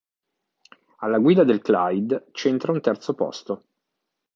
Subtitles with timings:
[1.01, 3.63] Alla guida del Clyde, centra un terzo posto.